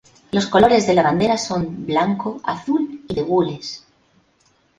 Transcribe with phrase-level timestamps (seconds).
[0.31, 3.85] Los colores de la bandera son: blanco, azul y de gules.